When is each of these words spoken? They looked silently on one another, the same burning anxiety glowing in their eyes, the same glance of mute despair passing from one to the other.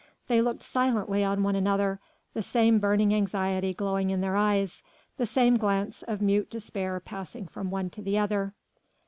They 0.27 0.41
looked 0.41 0.63
silently 0.63 1.23
on 1.23 1.43
one 1.43 1.55
another, 1.55 1.99
the 2.33 2.41
same 2.41 2.79
burning 2.79 3.13
anxiety 3.13 3.71
glowing 3.71 4.09
in 4.09 4.19
their 4.21 4.35
eyes, 4.35 4.81
the 5.17 5.27
same 5.27 5.57
glance 5.57 6.01
of 6.01 6.23
mute 6.23 6.49
despair 6.49 6.99
passing 6.99 7.45
from 7.47 7.69
one 7.69 7.91
to 7.91 8.01
the 8.01 8.17
other. 8.17 8.55